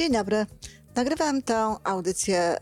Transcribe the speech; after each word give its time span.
Dzień 0.00 0.12
dobry. 0.12 0.46
Nagrywam 0.94 1.42
tę 1.42 1.76
audycję 1.84 2.56
y, 2.56 2.60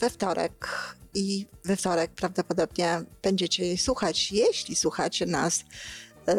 we 0.00 0.10
wtorek 0.10 0.68
i 1.14 1.46
we 1.64 1.76
wtorek 1.76 2.10
prawdopodobnie 2.10 3.02
będziecie 3.22 3.66
jej 3.66 3.78
słuchać, 3.78 4.32
jeśli 4.32 4.76
słuchacie 4.76 5.26
nas 5.26 5.60
y, 5.60 5.64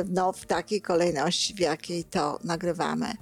no, 0.10 0.34
w 0.34 0.46
takiej 0.46 0.82
kolejności, 0.82 1.54
w 1.54 1.60
jakiej 1.60 2.04
to 2.04 2.40
nagrywamy. 2.44 3.14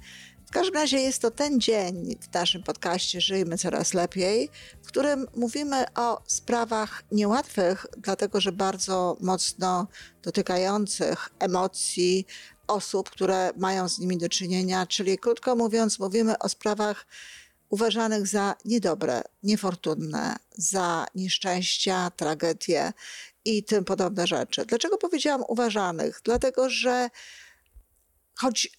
W 0.46 0.52
każdym 0.52 0.74
razie 0.74 0.98
jest 0.98 1.22
to 1.22 1.30
ten 1.30 1.60
dzień 1.60 2.16
w 2.20 2.34
naszym 2.34 2.62
podcaście 2.62 3.20
Żyjmy 3.20 3.58
Coraz 3.58 3.94
Lepiej, 3.94 4.50
w 4.82 4.86
którym 4.86 5.26
mówimy 5.36 5.84
o 5.94 6.22
sprawach 6.26 7.02
niełatwych, 7.12 7.86
dlatego 7.98 8.40
że 8.40 8.52
bardzo 8.52 9.16
mocno 9.20 9.86
dotykających 10.22 11.28
emocji 11.38 12.26
osób, 12.70 13.10
które 13.10 13.50
mają 13.56 13.88
z 13.88 13.98
nimi 13.98 14.18
do 14.18 14.28
czynienia, 14.28 14.86
czyli 14.86 15.18
krótko 15.18 15.56
mówiąc, 15.56 15.98
mówimy 15.98 16.38
o 16.38 16.48
sprawach 16.48 17.06
uważanych 17.68 18.26
za 18.26 18.54
niedobre, 18.64 19.22
niefortunne, 19.42 20.36
za 20.50 21.06
nieszczęścia, 21.14 22.10
tragedie 22.16 22.92
i 23.44 23.64
tym 23.64 23.84
podobne 23.84 24.26
rzeczy. 24.26 24.66
Dlaczego 24.66 24.98
powiedziałam 24.98 25.44
uważanych? 25.48 26.20
Dlatego, 26.24 26.70
że 26.70 27.10
choć 28.34 28.78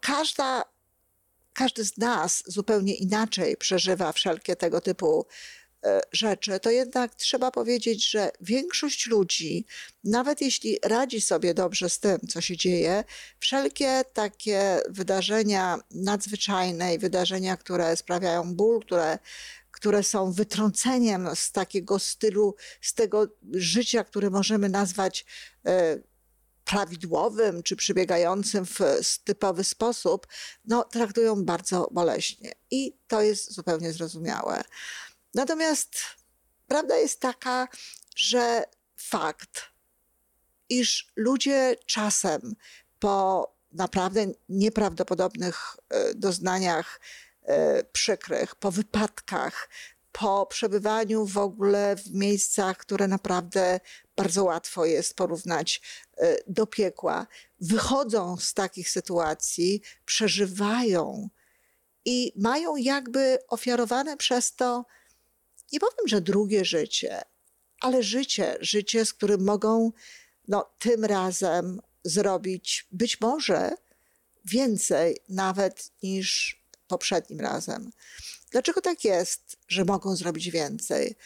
każda 0.00 0.64
każdy 1.52 1.84
z 1.84 1.96
nas 1.96 2.42
zupełnie 2.46 2.94
inaczej 2.94 3.56
przeżywa 3.56 4.12
wszelkie 4.12 4.56
tego 4.56 4.80
typu 4.80 5.26
rzeczy, 6.12 6.60
to 6.60 6.70
jednak 6.70 7.14
trzeba 7.14 7.50
powiedzieć, 7.50 8.10
że 8.10 8.30
większość 8.40 9.06
ludzi, 9.06 9.66
nawet 10.04 10.40
jeśli 10.40 10.78
radzi 10.84 11.20
sobie 11.20 11.54
dobrze 11.54 11.90
z 11.90 11.98
tym, 12.00 12.18
co 12.28 12.40
się 12.40 12.56
dzieje, 12.56 13.04
wszelkie 13.40 14.04
takie 14.12 14.80
wydarzenia 14.88 15.78
nadzwyczajne 15.90 16.94
i 16.94 16.98
wydarzenia, 16.98 17.56
które 17.56 17.96
sprawiają 17.96 18.54
ból, 18.54 18.80
które 18.80 19.18
które 19.70 20.02
są 20.02 20.32
wytrąceniem 20.32 21.28
z 21.34 21.52
takiego 21.52 21.98
stylu, 21.98 22.54
z 22.80 22.94
tego 22.94 23.26
życia, 23.52 24.04
które 24.04 24.30
możemy 24.30 24.68
nazwać 24.68 25.26
e, 25.66 25.98
prawidłowym 26.64 27.62
czy 27.62 27.76
przebiegającym 27.76 28.66
w 28.66 28.80
typowy 29.24 29.64
sposób, 29.64 30.26
no, 30.64 30.84
traktują 30.84 31.44
bardzo 31.44 31.88
boleśnie. 31.90 32.52
I 32.70 32.98
to 33.06 33.22
jest 33.22 33.52
zupełnie 33.52 33.92
zrozumiałe. 33.92 34.62
Natomiast 35.38 35.98
prawda 36.66 36.96
jest 36.96 37.20
taka, 37.20 37.68
że 38.16 38.64
fakt, 38.96 39.60
iż 40.68 41.12
ludzie 41.16 41.76
czasem 41.86 42.56
po 42.98 43.46
naprawdę 43.72 44.26
nieprawdopodobnych 44.48 45.76
e, 45.88 46.14
doznaniach 46.14 47.00
e, 47.42 47.84
przykrych, 47.84 48.54
po 48.54 48.70
wypadkach, 48.70 49.68
po 50.12 50.46
przebywaniu 50.46 51.26
w 51.26 51.38
ogóle 51.38 51.96
w 51.96 52.14
miejscach, 52.14 52.76
które 52.76 53.08
naprawdę 53.08 53.80
bardzo 54.16 54.44
łatwo 54.44 54.84
jest 54.84 55.16
porównać 55.16 55.80
e, 56.16 56.36
do 56.46 56.66
piekła, 56.66 57.26
wychodzą 57.60 58.36
z 58.36 58.54
takich 58.54 58.90
sytuacji, 58.90 59.82
przeżywają 60.04 61.28
i 62.04 62.32
mają 62.36 62.76
jakby 62.76 63.38
ofiarowane 63.48 64.16
przez 64.16 64.54
to, 64.54 64.84
nie 65.72 65.80
powiem, 65.80 66.08
że 66.08 66.20
drugie 66.20 66.64
życie, 66.64 67.22
ale 67.80 68.02
życie, 68.02 68.56
życie, 68.60 69.04
z 69.04 69.12
którym 69.12 69.44
mogą 69.44 69.92
no, 70.48 70.70
tym 70.78 71.04
razem 71.04 71.80
zrobić 72.04 72.86
być 72.92 73.20
może 73.20 73.70
więcej 74.44 75.16
nawet 75.28 75.90
niż 76.02 76.62
poprzednim 76.88 77.40
razem. 77.40 77.90
Dlaczego 78.50 78.80
tak 78.80 79.04
jest, 79.04 79.56
że 79.68 79.84
mogą 79.84 80.16
zrobić 80.16 80.50
więcej? 80.50 81.16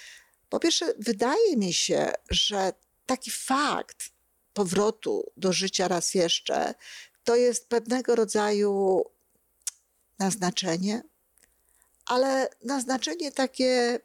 Po 0.48 0.60
pierwsze, 0.60 0.94
wydaje 0.98 1.56
mi 1.56 1.72
się, 1.72 2.12
że 2.30 2.72
taki 3.06 3.30
fakt 3.30 4.10
powrotu 4.52 5.32
do 5.36 5.52
życia 5.52 5.88
raz 5.88 6.14
jeszcze 6.14 6.74
to 7.24 7.36
jest 7.36 7.68
pewnego 7.68 8.14
rodzaju 8.14 9.04
naznaczenie, 10.18 11.02
ale 12.06 12.48
naznaczenie 12.64 13.32
takie 13.32 14.00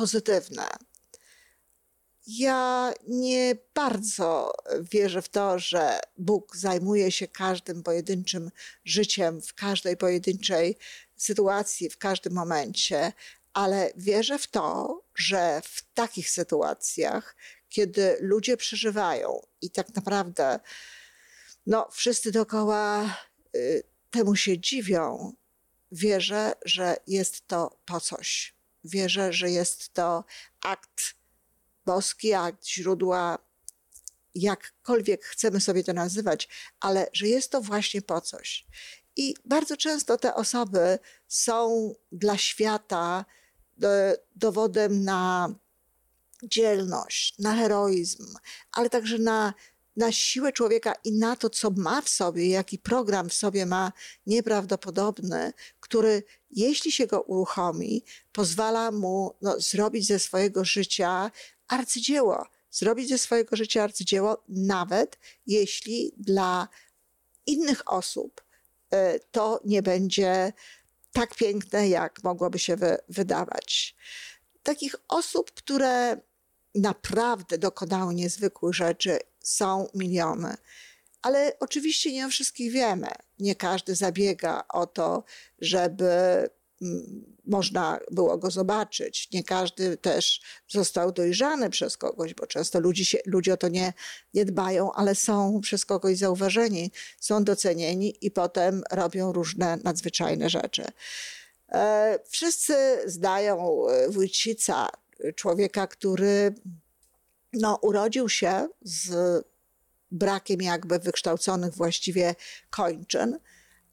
pozytywne. 0.00 0.68
Ja 2.26 2.92
nie 3.08 3.56
bardzo 3.74 4.52
wierzę 4.80 5.22
w 5.22 5.28
to, 5.28 5.58
że 5.58 6.00
Bóg 6.18 6.56
zajmuje 6.56 7.12
się 7.12 7.28
każdym 7.28 7.82
pojedynczym 7.82 8.50
życiem 8.84 9.42
w 9.42 9.54
każdej 9.54 9.96
pojedynczej 9.96 10.78
sytuacji, 11.16 11.90
w 11.90 11.98
każdym 11.98 12.32
momencie, 12.32 13.12
ale 13.52 13.92
wierzę 13.96 14.38
w 14.38 14.46
to, 14.46 15.00
że 15.14 15.62
w 15.64 15.92
takich 15.94 16.30
sytuacjach, 16.30 17.36
kiedy 17.68 18.16
ludzie 18.20 18.56
przeżywają 18.56 19.40
i 19.60 19.70
tak 19.70 19.94
naprawdę 19.94 20.60
no, 21.66 21.88
wszyscy 21.92 22.32
dookoła 22.32 23.16
y, 23.56 23.82
temu 24.10 24.36
się 24.36 24.58
dziwią, 24.58 25.32
wierzę, 25.92 26.52
że 26.64 26.96
jest 27.06 27.46
to 27.46 27.78
po 27.84 28.00
coś. 28.00 28.59
Wierzę, 28.84 29.32
że 29.32 29.50
jest 29.50 29.92
to 29.92 30.24
akt 30.62 31.14
boski, 31.86 32.34
akt 32.34 32.66
źródła, 32.66 33.38
jakkolwiek 34.34 35.24
chcemy 35.24 35.60
sobie 35.60 35.84
to 35.84 35.92
nazywać, 35.92 36.48
ale 36.80 37.06
że 37.12 37.28
jest 37.28 37.50
to 37.50 37.60
właśnie 37.60 38.02
po 38.02 38.20
coś. 38.20 38.66
I 39.16 39.34
bardzo 39.44 39.76
często 39.76 40.18
te 40.18 40.34
osoby 40.34 40.98
są 41.28 41.94
dla 42.12 42.38
świata 42.38 43.24
e, 43.82 44.16
dowodem 44.36 45.04
na 45.04 45.54
dzielność, 46.42 47.38
na 47.38 47.54
heroizm, 47.56 48.34
ale 48.72 48.90
także 48.90 49.18
na, 49.18 49.54
na 50.00 50.12
siłę 50.12 50.52
człowieka 50.52 50.94
i 51.04 51.12
na 51.12 51.36
to, 51.36 51.50
co 51.50 51.70
ma 51.76 52.02
w 52.02 52.08
sobie, 52.08 52.48
jaki 52.48 52.78
program 52.78 53.28
w 53.28 53.34
sobie 53.34 53.66
ma 53.66 53.92
nieprawdopodobny, 54.26 55.52
który, 55.80 56.22
jeśli 56.50 56.92
się 56.92 57.06
go 57.06 57.22
uruchomi, 57.22 58.04
pozwala 58.32 58.90
mu 58.90 59.36
no, 59.42 59.60
zrobić 59.60 60.06
ze 60.06 60.18
swojego 60.18 60.64
życia 60.64 61.30
arcydzieło. 61.68 62.46
Zrobić 62.70 63.08
ze 63.08 63.18
swojego 63.18 63.56
życia 63.56 63.82
arcydzieło, 63.82 64.42
nawet 64.48 65.18
jeśli 65.46 66.12
dla 66.16 66.68
innych 67.46 67.92
osób 67.92 68.42
E, 68.90 69.18
to 69.18 69.60
nie 69.64 69.82
będzie 69.82 70.52
tak 71.12 71.34
piękne, 71.34 71.88
jak 71.88 72.22
mogłoby 72.24 72.58
się 72.58 72.76
wy, 72.76 72.98
wydawać. 73.08 73.96
Takich 74.62 74.94
osób, 75.08 75.52
które 75.52 76.16
naprawdę 76.74 77.58
dokonały 77.58 78.14
niezwykłych 78.14 78.74
rzeczy, 78.74 79.18
są 79.40 79.88
miliony. 79.94 80.56
Ale 81.22 81.52
oczywiście 81.60 82.12
nie 82.12 82.26
o 82.26 82.30
wszystkich 82.30 82.72
wiemy. 82.72 83.08
Nie 83.38 83.54
każdy 83.54 83.94
zabiega 83.94 84.64
o 84.68 84.86
to, 84.86 85.24
żeby 85.58 86.10
można 87.46 88.00
było 88.10 88.38
go 88.38 88.50
zobaczyć. 88.50 89.28
Nie 89.32 89.44
każdy 89.44 89.96
też 89.96 90.40
został 90.68 91.12
dojrzany 91.12 91.70
przez 91.70 91.96
kogoś, 91.96 92.34
bo 92.34 92.46
często 92.46 92.80
ludzie, 92.80 93.04
się, 93.04 93.18
ludzie 93.26 93.52
o 93.52 93.56
to 93.56 93.68
nie, 93.68 93.92
nie 94.34 94.44
dbają, 94.44 94.92
ale 94.92 95.14
są 95.14 95.60
przez 95.60 95.84
kogoś 95.84 96.18
zauważeni, 96.18 96.92
są 97.20 97.44
docenieni 97.44 98.16
i 98.20 98.30
potem 98.30 98.82
robią 98.90 99.32
różne 99.32 99.78
nadzwyczajne 99.84 100.50
rzeczy. 100.50 100.84
E, 101.68 102.18
wszyscy 102.28 102.74
zdają 103.06 103.86
e, 103.88 104.08
Wójcica, 104.08 104.88
człowieka, 105.34 105.86
który 105.86 106.54
no, 107.52 107.78
urodził 107.82 108.28
się 108.28 108.68
z 108.82 109.14
brakiem 110.10 110.62
jakby 110.62 110.98
wykształconych 110.98 111.74
właściwie 111.74 112.34
kończyn, 112.70 113.38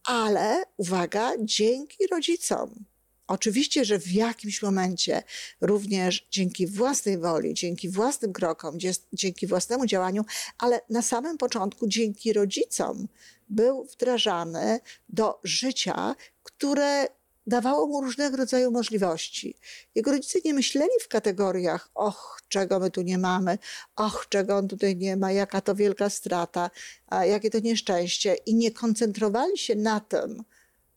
ale 0.03 0.63
uwaga, 0.77 1.31
dzięki 1.39 2.07
rodzicom. 2.07 2.85
Oczywiście, 3.27 3.85
że 3.85 3.99
w 3.99 4.11
jakimś 4.11 4.61
momencie 4.61 5.23
również 5.61 6.27
dzięki 6.31 6.67
własnej 6.67 7.17
woli, 7.17 7.53
dzięki 7.53 7.89
własnym 7.89 8.33
krokom, 8.33 8.77
dzięki 9.13 9.47
własnemu 9.47 9.85
działaniu, 9.85 10.25
ale 10.57 10.81
na 10.89 11.01
samym 11.01 11.37
początku 11.37 11.87
dzięki 11.87 12.33
rodzicom 12.33 13.07
był 13.49 13.83
wdrażany 13.83 14.79
do 15.09 15.39
życia, 15.43 16.15
które 16.43 17.07
dawało 17.47 17.87
mu 17.87 18.01
różnego 18.01 18.37
rodzaju 18.37 18.71
możliwości. 18.71 19.57
Jego 19.95 20.11
rodzice 20.11 20.39
nie 20.45 20.53
myśleli 20.53 20.91
w 21.01 21.07
kategoriach, 21.07 21.89
och, 21.95 22.41
czego 22.47 22.79
my 22.79 22.91
tu 22.91 23.01
nie 23.01 23.17
mamy, 23.17 23.57
och, 23.95 24.25
czego 24.29 24.57
on 24.57 24.67
tutaj 24.67 24.95
nie 24.95 25.17
ma, 25.17 25.31
jaka 25.31 25.61
to 25.61 25.75
wielka 25.75 26.09
strata, 26.09 26.69
jakie 27.11 27.49
to 27.49 27.59
nieszczęście. 27.59 28.35
I 28.35 28.55
nie 28.55 28.71
koncentrowali 28.71 29.57
się 29.57 29.75
na 29.75 29.99
tym, 29.99 30.43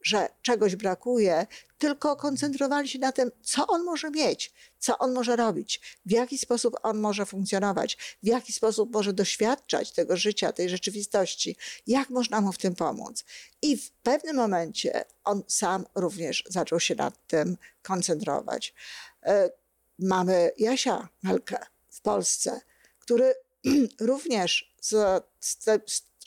że 0.02 0.28
czegoś 0.42 0.76
brakuje, 0.76 1.46
tylko 1.78 2.16
koncentrowali 2.16 2.88
się 2.88 2.98
na 2.98 3.12
tym, 3.12 3.30
co 3.42 3.66
on 3.66 3.84
może 3.84 4.10
mieć, 4.10 4.52
co 4.78 4.98
on 4.98 5.12
może 5.12 5.36
robić, 5.36 5.98
w 6.06 6.10
jaki 6.10 6.38
sposób 6.38 6.76
on 6.82 6.98
może 6.98 7.26
funkcjonować, 7.26 7.98
w 8.22 8.26
jaki 8.26 8.52
sposób 8.52 8.92
może 8.92 9.12
doświadczać 9.12 9.92
tego 9.92 10.16
życia, 10.16 10.52
tej 10.52 10.68
rzeczywistości, 10.68 11.56
jak 11.86 12.10
można 12.10 12.40
mu 12.40 12.52
w 12.52 12.58
tym 12.58 12.74
pomóc. 12.74 13.24
I 13.62 13.76
w 13.76 13.90
pewnym 13.90 14.36
momencie 14.36 15.04
on 15.24 15.42
sam 15.48 15.86
również 15.94 16.44
zaczął 16.48 16.80
się 16.80 16.94
nad 16.94 17.26
tym 17.26 17.56
koncentrować. 17.82 18.74
E, 19.22 19.50
mamy 19.98 20.52
Jasia 20.58 21.08
Melkę 21.22 21.58
w 21.90 22.00
Polsce, 22.00 22.60
który 22.98 23.34
również 24.00 24.74
z, 24.80 25.24
z, 25.40 25.64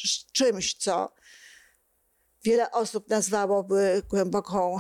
z 0.04 0.26
czymś, 0.32 0.74
co 0.74 1.14
wiele 2.44 2.72
osób 2.72 3.10
nazwałoby 3.10 4.02
głęboką 4.10 4.78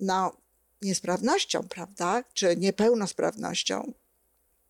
no, 0.00 0.36
niesprawnością, 0.82 1.68
prawda, 1.68 2.24
czy 2.34 2.56
niepełnosprawnością. 2.56 3.92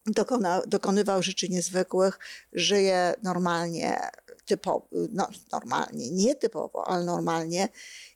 Dokona, 0.06 0.62
dokonywał 0.66 1.22
rzeczy 1.22 1.48
niezwykłych, 1.48 2.18
żyje 2.52 3.14
normalnie, 3.22 4.10
typowo, 4.44 4.88
no, 5.12 5.28
normalnie, 5.52 6.10
nie 6.10 6.34
typowo, 6.34 6.88
ale 6.88 7.04
normalnie 7.04 7.68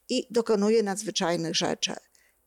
i 0.09 0.27
dokonuje 0.31 0.83
nadzwyczajnych 0.83 1.57
rzeczy. 1.57 1.95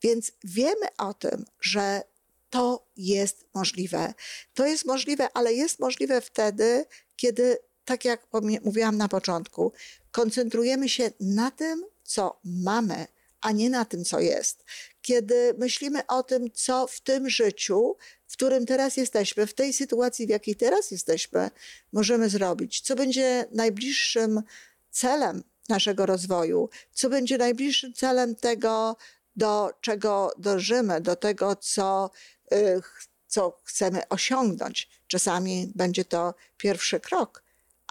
Więc 0.02 0.32
wiemy 0.44 0.86
o 0.98 1.14
tym, 1.14 1.44
że 1.60 2.02
to 2.50 2.86
jest 2.96 3.46
możliwe. 3.54 4.14
To 4.54 4.66
jest 4.66 4.86
możliwe, 4.86 5.28
ale 5.34 5.54
jest 5.54 5.78
możliwe 5.78 6.20
wtedy, 6.20 6.84
kiedy, 7.16 7.58
tak 7.84 8.04
jak 8.04 8.26
mówiłam 8.64 8.96
na 8.96 9.08
początku, 9.08 9.72
koncentrujemy 10.12 10.88
się 10.88 11.10
na 11.20 11.50
tym, 11.50 11.84
co 12.04 12.40
mamy, 12.44 13.06
a 13.40 13.52
nie 13.52 13.70
na 13.70 13.84
tym, 13.84 14.04
co 14.04 14.20
jest. 14.20 14.64
Kiedy 15.02 15.54
myślimy 15.58 16.06
o 16.06 16.22
tym, 16.22 16.50
co 16.54 16.86
w 16.86 17.00
tym 17.00 17.30
życiu, 17.30 17.96
w 18.28 18.32
którym 18.32 18.66
teraz 18.66 18.96
jesteśmy, 18.96 19.46
w 19.46 19.54
tej 19.54 19.72
sytuacji, 19.72 20.26
w 20.26 20.30
jakiej 20.30 20.56
teraz 20.56 20.90
jesteśmy, 20.90 21.50
możemy 21.92 22.28
zrobić, 22.28 22.80
co 22.80 22.96
będzie 22.96 23.46
najbliższym 23.52 24.42
celem 24.90 25.42
naszego 25.68 26.06
rozwoju, 26.06 26.68
co 26.92 27.10
będzie 27.10 27.38
najbliższym 27.38 27.92
celem 27.92 28.34
tego, 28.36 28.96
do 29.36 29.70
czego 29.80 30.32
dążymy, 30.38 31.00
do 31.00 31.16
tego, 31.16 31.56
co, 31.56 32.10
y, 32.52 32.80
co 33.26 33.60
chcemy 33.64 34.08
osiągnąć. 34.08 34.88
Czasami 35.06 35.72
będzie 35.74 36.04
to 36.04 36.34
pierwszy 36.56 37.00
krok, 37.00 37.41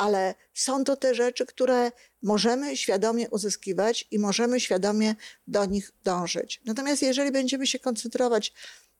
ale 0.01 0.35
są 0.53 0.83
to 0.83 0.95
te 0.95 1.15
rzeczy, 1.15 1.45
które 1.45 1.91
możemy 2.21 2.77
świadomie 2.77 3.29
uzyskiwać 3.29 4.07
i 4.11 4.19
możemy 4.19 4.59
świadomie 4.59 5.15
do 5.47 5.65
nich 5.65 5.91
dążyć. 6.03 6.61
Natomiast 6.65 7.01
jeżeli 7.01 7.31
będziemy 7.31 7.67
się 7.67 7.79
koncentrować 7.79 8.53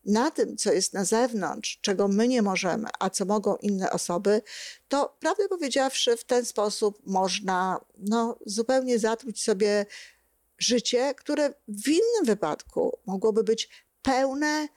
na 0.05 0.31
tym, 0.31 0.57
co 0.57 0.73
jest 0.73 0.93
na 0.93 1.05
zewnątrz, 1.05 1.79
czego 1.81 2.07
my 2.07 2.27
nie 2.27 2.41
możemy, 2.41 2.89
a 2.99 3.09
co 3.09 3.25
mogą 3.25 3.55
inne 3.55 3.91
osoby, 3.91 4.41
to 4.87 5.17
prawdę 5.19 5.47
powiedziawszy, 5.47 6.17
w 6.17 6.23
ten 6.23 6.45
sposób 6.45 6.99
można 7.05 7.79
no, 7.97 8.37
zupełnie 8.45 8.99
zatruć 8.99 9.43
sobie 9.43 9.85
życie, 10.57 11.13
które 11.17 11.53
w 11.67 11.87
innym 11.87 12.25
wypadku 12.25 12.97
mogłoby 13.05 13.43
być 13.43 13.69
pełne 14.01 14.67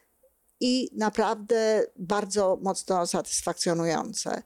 i 0.60 0.90
naprawdę 0.92 1.86
bardzo 1.96 2.58
mocno 2.62 3.06
satysfakcjonujące. 3.06 4.42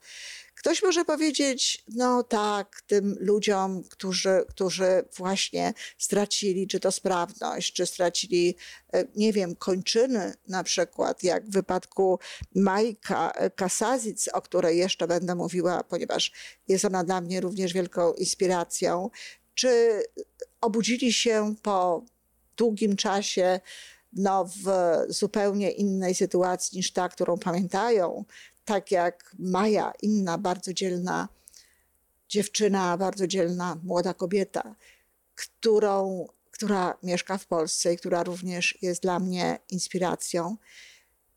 Ktoś 0.68 0.82
może 0.82 1.04
powiedzieć, 1.04 1.84
no 1.88 2.22
tak, 2.22 2.82
tym 2.86 3.16
ludziom, 3.20 3.82
którzy, 3.84 4.44
którzy 4.48 5.04
właśnie 5.16 5.74
stracili 5.98 6.66
czy 6.66 6.80
to 6.80 6.92
sprawność, 6.92 7.72
czy 7.72 7.86
stracili, 7.86 8.56
e, 8.92 9.04
nie 9.16 9.32
wiem, 9.32 9.56
kończyny 9.56 10.34
na 10.48 10.64
przykład, 10.64 11.22
jak 11.22 11.46
w 11.46 11.50
wypadku 11.50 12.18
Majka 12.54 13.32
Kasazic, 13.56 14.28
o 14.32 14.42
której 14.42 14.78
jeszcze 14.78 15.08
będę 15.08 15.34
mówiła, 15.34 15.84
ponieważ 15.84 16.32
jest 16.68 16.84
ona 16.84 17.04
dla 17.04 17.20
mnie 17.20 17.40
również 17.40 17.72
wielką 17.72 18.12
inspiracją, 18.12 19.10
czy 19.54 20.02
obudzili 20.60 21.12
się 21.12 21.54
po 21.62 22.04
długim 22.56 22.96
czasie 22.96 23.60
no, 24.12 24.44
w 24.44 24.66
zupełnie 25.08 25.70
innej 25.70 26.14
sytuacji 26.14 26.76
niż 26.76 26.92
ta, 26.92 27.08
którą 27.08 27.38
pamiętają, 27.38 28.24
tak 28.68 28.90
jak 28.90 29.34
Maja, 29.38 29.92
inna 30.02 30.38
bardzo 30.38 30.72
dzielna 30.72 31.28
dziewczyna, 32.28 32.96
bardzo 32.96 33.26
dzielna 33.26 33.80
młoda 33.84 34.14
kobieta, 34.14 34.74
którą, 35.34 36.26
która 36.50 36.98
mieszka 37.02 37.38
w 37.38 37.46
Polsce 37.46 37.94
i 37.94 37.96
która 37.96 38.22
również 38.22 38.78
jest 38.82 39.02
dla 39.02 39.18
mnie 39.18 39.58
inspiracją. 39.70 40.56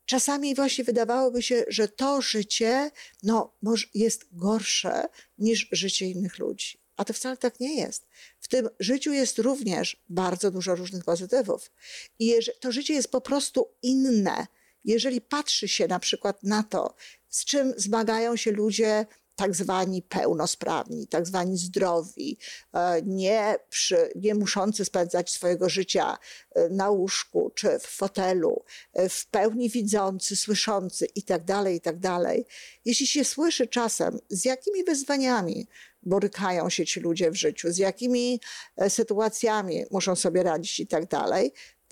Czasami 0.06 0.54
właśnie 0.54 0.84
wydawałoby 0.84 1.42
się, 1.42 1.64
że 1.68 1.88
to 1.88 2.22
życie 2.22 2.90
no, 3.22 3.52
jest 3.94 4.24
gorsze 4.32 5.08
niż 5.38 5.68
życie 5.72 6.06
innych 6.06 6.38
ludzi. 6.38 6.78
A 6.96 7.04
to 7.04 7.12
wcale 7.12 7.36
tak 7.36 7.60
nie 7.60 7.76
jest. 7.76 8.06
W 8.40 8.48
tym 8.48 8.68
życiu 8.80 9.12
jest 9.12 9.38
również 9.38 10.02
bardzo 10.08 10.50
dużo 10.50 10.74
różnych 10.74 11.04
pozytywów. 11.04 11.70
I 12.18 12.34
to 12.60 12.72
życie 12.72 12.94
jest 12.94 13.10
po 13.10 13.20
prostu 13.20 13.68
inne. 13.82 14.46
Jeżeli 14.84 15.20
patrzy 15.20 15.68
się 15.68 15.86
na 15.86 15.98
przykład 15.98 16.42
na 16.42 16.62
to, 16.62 16.94
z 17.28 17.44
czym 17.44 17.74
zmagają 17.76 18.36
się 18.36 18.52
ludzie 18.52 19.06
tak 19.36 19.54
zwani 19.54 20.02
pełnosprawni, 20.02 21.08
tak 21.08 21.26
zwani 21.26 21.56
zdrowi, 21.56 22.38
e, 22.72 23.02
nie, 23.02 23.56
przy, 23.68 24.12
nie 24.14 24.34
muszący 24.34 24.84
spędzać 24.84 25.30
swojego 25.30 25.68
życia 25.68 26.18
e, 26.54 26.68
na 26.68 26.90
łóżku 26.90 27.52
czy 27.54 27.78
w 27.78 27.86
fotelu, 27.86 28.64
e, 28.92 29.08
w 29.08 29.26
pełni 29.26 29.70
widzący, 29.70 30.36
słyszący 30.36 31.06
itd., 31.14 31.44
tak 31.46 31.72
itd. 31.72 32.00
Tak 32.00 32.36
Jeśli 32.84 33.06
się 33.06 33.24
słyszy 33.24 33.66
czasem, 33.66 34.18
z 34.28 34.44
jakimi 34.44 34.84
wyzwaniami 34.84 35.68
borykają 36.02 36.70
się 36.70 36.86
ci 36.86 37.00
ludzie 37.00 37.30
w 37.30 37.34
życiu, 37.34 37.72
z 37.72 37.78
jakimi 37.78 38.40
sytuacjami 38.88 39.84
muszą 39.90 40.16
sobie 40.16 40.42
radzić 40.42 40.80
itd., 40.80 41.06
tak 41.06 41.42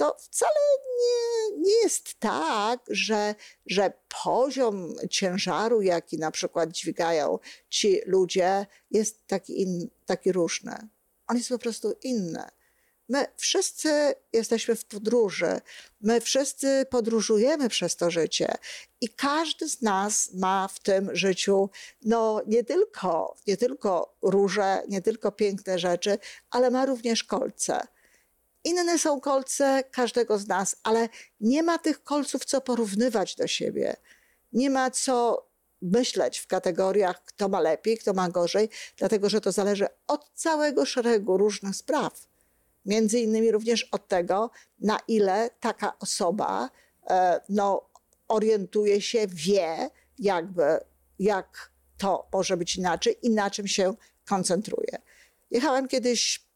to 0.01 0.17
wcale 0.19 0.61
nie, 1.01 1.57
nie 1.59 1.83
jest 1.83 2.15
tak, 2.19 2.81
że, 2.89 3.35
że 3.67 3.93
poziom 4.25 4.95
ciężaru, 5.11 5.83
jaki 5.83 6.19
na 6.19 6.31
przykład 6.31 6.71
dźwigają 6.71 7.39
ci 7.69 8.01
ludzie, 8.07 8.67
jest 8.91 9.27
taki, 9.27 9.61
in, 9.63 9.91
taki 10.07 10.33
różny. 10.33 10.89
On 11.27 11.37
jest 11.37 11.49
po 11.49 11.59
prostu 11.59 11.97
inny. 12.03 12.45
My 13.09 13.27
wszyscy 13.37 14.15
jesteśmy 14.33 14.77
w 14.77 14.85
podróży, 14.85 15.61
my 16.01 16.21
wszyscy 16.21 16.87
podróżujemy 16.91 17.69
przez 17.69 17.97
to 17.97 18.11
życie 18.11 18.55
i 19.01 19.09
każdy 19.09 19.69
z 19.69 19.83
nas 19.83 20.31
ma 20.35 20.69
w 20.69 20.81
tym 20.81 21.17
życiu 21.17 21.71
no, 22.03 22.43
nie, 22.47 22.65
tylko, 22.65 23.37
nie 23.47 23.57
tylko 23.57 24.17
róże, 24.23 24.83
nie 24.89 25.03
tylko 25.03 25.33
piękne 25.33 25.79
rzeczy, 25.79 26.19
ale 26.51 26.71
ma 26.71 26.87
również 26.87 27.25
kolce. 27.25 27.87
Inne 28.65 28.99
są 28.99 29.21
kolce 29.21 29.85
każdego 29.91 30.39
z 30.39 30.49
nas, 30.49 30.77
ale 30.83 31.09
nie 31.41 31.63
ma 31.63 31.79
tych 31.79 32.03
kolców, 32.03 32.45
co 32.45 32.61
porównywać 32.61 33.37
do 33.37 33.47
siebie. 33.47 33.97
Nie 34.53 34.71
ma 34.71 34.91
co 34.91 35.47
myśleć 35.83 36.39
w 36.39 36.47
kategoriach, 36.47 37.25
kto 37.25 37.49
ma 37.49 37.61
lepiej, 37.61 37.99
kto 37.99 38.13
ma 38.13 38.29
gorzej, 38.29 38.69
dlatego 38.97 39.29
że 39.29 39.41
to 39.41 39.53
zależy 39.53 39.87
od 40.07 40.31
całego 40.35 40.87
szeregu 40.87 41.37
różnych 41.37 41.77
spraw. 41.77 42.27
Między 42.85 43.19
innymi 43.21 43.51
również 43.51 43.89
od 43.93 44.09
tego, 44.09 44.51
na 44.79 44.99
ile 45.09 45.51
taka 45.61 45.99
osoba 45.99 46.71
e, 47.11 47.41
no, 47.49 47.91
orientuje 48.29 49.01
się, 49.01 49.27
wie, 49.27 49.91
jakby, 50.19 50.79
jak 51.19 51.71
to 51.99 52.29
może 52.33 52.57
być 52.57 52.77
inaczej 52.77 53.17
i 53.23 53.31
na 53.31 53.51
czym 53.51 53.67
się 53.67 53.95
koncentruje. 54.25 54.99
Jechałem 55.51 55.89
kiedyś 55.89 56.50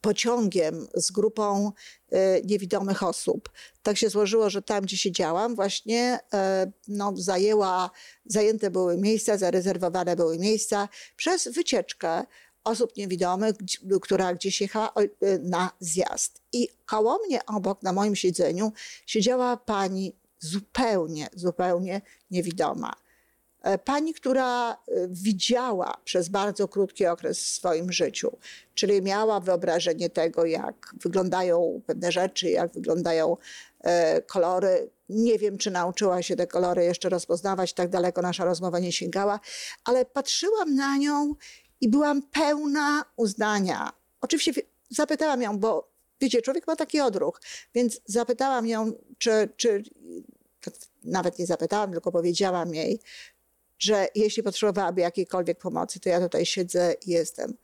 pociągiem 0.00 0.86
z 0.94 1.10
grupą 1.10 1.72
e, 2.10 2.42
niewidomych 2.42 3.02
osób. 3.02 3.50
Tak 3.82 3.96
się 3.96 4.10
złożyło, 4.10 4.50
że 4.50 4.62
tam, 4.62 4.84
gdzie 4.84 4.96
siedziałam, 4.96 5.54
właśnie 5.54 6.18
e, 6.32 6.72
no, 6.88 7.12
zajęła, 7.16 7.90
zajęte 8.26 8.70
były 8.70 8.96
miejsca, 8.96 9.38
zarezerwowane 9.38 10.16
były 10.16 10.38
miejsca 10.38 10.88
przez 11.16 11.48
wycieczkę 11.48 12.24
osób 12.64 12.96
niewidomych, 12.96 13.54
która 14.02 14.34
gdzieś 14.34 14.60
jechała 14.60 14.92
e, 14.96 15.38
na 15.38 15.70
zjazd. 15.80 16.42
I 16.52 16.68
koło 16.86 17.18
mnie 17.26 17.46
obok, 17.46 17.82
na 17.82 17.92
moim 17.92 18.16
siedzeniu, 18.16 18.72
siedziała 19.06 19.56
pani 19.56 20.16
zupełnie, 20.38 21.28
zupełnie 21.34 22.02
niewidoma. 22.30 22.92
E, 23.62 23.78
pani, 23.78 24.14
która 24.14 24.72
e, 24.72 24.76
widziała 25.08 25.96
przez 26.04 26.28
bardzo 26.28 26.68
krótki 26.68 27.06
okres 27.06 27.40
w 27.40 27.46
swoim 27.46 27.92
życiu, 27.92 28.36
czyli 28.74 29.02
miała 29.02 29.40
wyobrażenie 29.40 30.10
tego, 30.10 30.44
jak 30.44 30.94
wyglądają 31.02 31.80
pewne 31.86 32.12
rzeczy, 32.12 32.50
jak 32.50 32.72
wyglądają 32.72 33.36
e, 33.80 34.22
kolory. 34.22 34.90
Nie 35.08 35.38
wiem, 35.38 35.58
czy 35.58 35.70
nauczyła 35.70 36.22
się 36.22 36.36
te 36.36 36.46
kolory 36.46 36.84
jeszcze 36.84 37.08
rozpoznawać, 37.08 37.72
tak 37.72 37.88
daleko 37.88 38.22
nasza 38.22 38.44
rozmowa 38.44 38.78
nie 38.78 38.92
sięgała, 38.92 39.40
ale 39.84 40.04
patrzyłam 40.04 40.74
na 40.74 40.96
nią 40.96 41.34
i 41.80 41.88
byłam 41.88 42.22
pełna 42.22 43.04
uznania. 43.16 43.92
Oczywiście 44.20 44.62
zapytałam 44.90 45.42
ją, 45.42 45.58
bo 45.58 45.90
wiecie, 46.20 46.42
człowiek 46.42 46.66
ma 46.66 46.76
taki 46.76 47.00
odruch. 47.00 47.40
Więc 47.74 48.00
zapytałam 48.06 48.66
ją, 48.66 48.92
czy, 49.18 49.48
czy 49.56 49.82
nawet 51.04 51.38
nie 51.38 51.46
zapytałam, 51.46 51.92
tylko 51.92 52.12
powiedziałam 52.12 52.74
jej, 52.74 53.00
że 53.80 54.08
jeśli 54.14 54.42
potrzebowałaby 54.42 55.00
jakiejkolwiek 55.00 55.58
pomocy, 55.58 56.00
to 56.00 56.08
ja 56.08 56.20
tutaj 56.20 56.46
siedzę 56.46 56.94
i 57.06 57.10
jestem. 57.10 57.54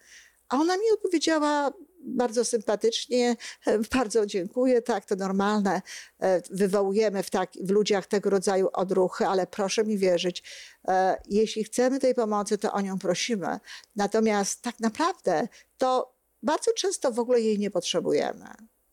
A 0.49 0.56
ona 0.56 0.76
mi 0.76 0.85
odpowiedziała 0.94 1.73
bardzo 2.06 2.44
sympatycznie, 2.44 3.37
bardzo 3.94 4.26
dziękuję, 4.26 4.82
tak, 4.82 5.04
to 5.04 5.16
normalne, 5.16 5.82
e, 6.20 6.42
wywołujemy 6.50 7.23
w, 7.23 7.30
tak, 7.30 7.52
w 7.61 7.70
ludziach 7.70 8.06
tego 8.06 8.30
rodzaju 8.30 8.68
odruchy, 8.73 9.26
ale 9.26 9.46
proszę 9.46 9.85
mi 9.85 9.99
wierzyć, 9.99 10.42
e, 10.88 11.20
jeśli 11.28 11.64
chcemy 11.64 11.99
tej 12.00 12.14
pomocy, 12.14 12.58
to 12.58 12.73
o 12.73 12.80
nią 12.80 12.99
prosimy. 12.99 13.58
Natomiast 13.96 14.62
tak 14.62 14.80
naprawdę 14.80 15.49
to 15.78 16.16
bardzo 16.42 16.73
często 16.73 17.12
w 17.12 17.18
ogóle 17.18 17.40
jej 17.40 17.58
nie 17.58 17.70
potrzebujemy. 17.70 18.46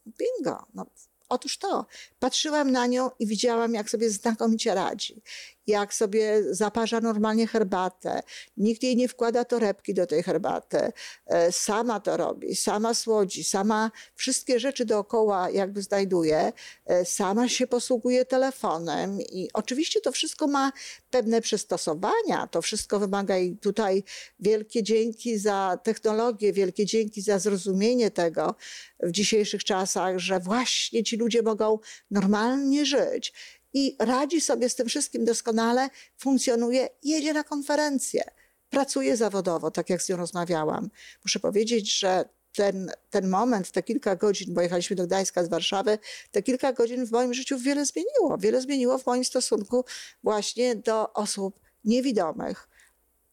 Bingo. 0.05 0.65
No, 0.73 0.85
Otóż 1.29 1.57
to, 1.57 1.85
patrzyłam 2.19 2.71
na 2.71 2.87
nią 2.87 3.09
i 3.19 3.27
widziałam, 3.27 3.73
jak 3.73 3.89
sobie 3.89 4.09
znakomicie 4.09 4.75
radzi 4.75 5.21
jak 5.67 5.93
sobie 5.93 6.43
zaparza 6.49 7.01
normalnie 7.01 7.47
herbatę. 7.47 8.23
Nikt 8.57 8.83
jej 8.83 8.95
nie 8.95 9.07
wkłada 9.07 9.45
torebki 9.45 9.93
do 9.93 10.07
tej 10.07 10.23
herbaty. 10.23 10.91
E, 11.25 11.51
sama 11.51 11.99
to 11.99 12.17
robi, 12.17 12.55
sama 12.55 12.93
słodzi, 12.93 13.43
sama 13.43 13.91
wszystkie 14.15 14.59
rzeczy 14.59 14.85
dookoła 14.85 15.49
jakby 15.49 15.81
znajduje. 15.81 16.53
E, 16.85 17.05
sama 17.05 17.49
się 17.49 17.67
posługuje 17.67 18.25
telefonem 18.25 19.21
i 19.21 19.49
oczywiście 19.53 20.01
to 20.01 20.11
wszystko 20.11 20.47
ma 20.47 20.71
pewne 21.09 21.41
przystosowania. 21.41 22.47
To 22.51 22.61
wszystko 22.61 22.99
wymaga 22.99 23.37
i 23.37 23.57
tutaj 23.57 24.03
wielkie 24.39 24.83
dzięki 24.83 25.37
za 25.37 25.79
technologię, 25.83 26.53
wielkie 26.53 26.85
dzięki 26.85 27.21
za 27.21 27.39
zrozumienie 27.39 28.11
tego 28.11 28.55
w 28.99 29.11
dzisiejszych 29.11 29.63
czasach, 29.63 30.17
że 30.17 30.39
właśnie 30.39 31.03
ci 31.03 31.17
ludzie 31.17 31.41
mogą 31.41 31.79
normalnie 32.11 32.85
żyć 32.85 33.33
i 33.73 33.95
radzi 33.99 34.41
sobie 34.41 34.69
z 34.69 34.75
tym 34.75 34.87
wszystkim 34.87 35.25
doskonale, 35.25 35.89
funkcjonuje, 36.17 36.89
jedzie 37.03 37.33
na 37.33 37.43
konferencję, 37.43 38.23
pracuje 38.69 39.17
zawodowo, 39.17 39.71
tak 39.71 39.89
jak 39.89 40.01
z 40.01 40.09
nią 40.09 40.17
rozmawiałam. 40.17 40.89
Muszę 41.25 41.39
powiedzieć, 41.39 41.99
że 41.99 42.25
ten, 42.55 42.91
ten 43.09 43.29
moment, 43.29 43.71
te 43.71 43.83
kilka 43.83 44.15
godzin, 44.15 44.53
bo 44.53 44.61
jechaliśmy 44.61 44.95
do 44.95 45.07
Gdańska 45.07 45.43
z 45.43 45.49
Warszawy, 45.49 45.97
te 46.31 46.43
kilka 46.43 46.73
godzin 46.73 47.05
w 47.05 47.11
moim 47.11 47.33
życiu 47.33 47.59
wiele 47.59 47.85
zmieniło. 47.85 48.37
Wiele 48.37 48.61
zmieniło 48.61 48.97
w 48.97 49.05
moim 49.05 49.25
stosunku 49.25 49.85
właśnie 50.23 50.75
do 50.75 51.13
osób 51.13 51.59
niewidomych. 51.83 52.69